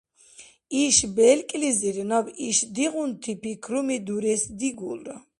[0.83, 5.15] Иш белкӀлизир наб ишдигъунти пикруми дурес дигулра.